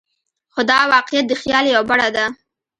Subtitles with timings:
[0.53, 2.25] خو دا واقعیت د خیال یوه بڼه ده.